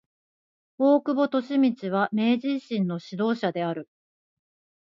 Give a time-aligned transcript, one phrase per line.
[0.79, 1.27] 大久保
[1.57, 3.87] 利通は明治維新の指導者である。